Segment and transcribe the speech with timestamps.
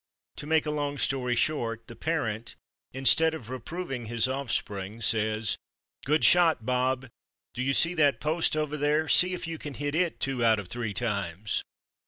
[0.37, 2.55] To make a long story short, the parent,
[2.91, 5.57] instead of reproving his offspring, says:
[6.05, 7.11] "Good shot, Bob!
[7.53, 9.07] Do you see that post over there?
[9.07, 11.61] See if you can hit it two out of three times."